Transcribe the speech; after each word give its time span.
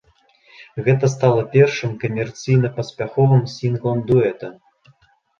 Гэта 0.85 1.09
стала 1.15 1.41
першым 1.55 1.91
камерцыйна 2.03 2.71
паспяховым 2.77 3.43
сінглам 3.57 4.01
дуэта. 4.09 4.49